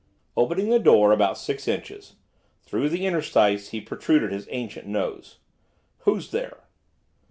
[0.35, 2.15] Opening the door about six inches,
[2.63, 5.37] through the interstice he protruded his ancient nose.
[6.05, 6.63] 'Who's there?